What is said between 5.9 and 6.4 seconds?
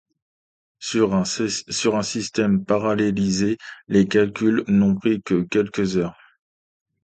heures.